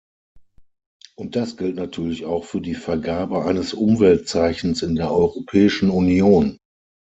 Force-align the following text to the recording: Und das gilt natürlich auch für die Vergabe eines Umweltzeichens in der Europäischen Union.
Und 1.15 1.35
das 1.35 1.57
gilt 1.57 1.75
natürlich 1.75 2.25
auch 2.25 2.43
für 2.45 2.59
die 2.59 2.73
Vergabe 2.73 3.45
eines 3.45 3.75
Umweltzeichens 3.75 4.81
in 4.81 4.95
der 4.95 5.11
Europäischen 5.11 5.91
Union. 5.91 6.57